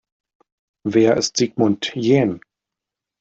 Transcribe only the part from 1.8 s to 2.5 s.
Jähn?